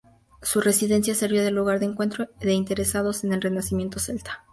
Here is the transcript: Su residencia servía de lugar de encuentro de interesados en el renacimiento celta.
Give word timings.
Su 0.41 0.61
residencia 0.61 1.13
servía 1.13 1.43
de 1.43 1.51
lugar 1.51 1.79
de 1.79 1.85
encuentro 1.85 2.27
de 2.39 2.53
interesados 2.53 3.23
en 3.23 3.33
el 3.33 3.41
renacimiento 3.43 3.99
celta. 3.99 4.43